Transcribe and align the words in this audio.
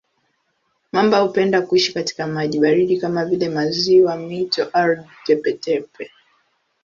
Mamba 0.91 1.19
hupenda 1.19 1.61
kuishi 1.61 1.93
katika 1.93 2.27
maji 2.27 2.59
baridi 2.59 2.97
kama 2.97 3.25
vile 3.25 3.49
maziwa, 3.49 4.15
mito, 4.17 4.69
ardhi 4.73 5.09
tepe-tepe. 5.25 6.11